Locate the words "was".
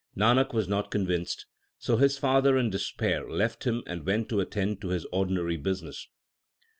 0.51-0.67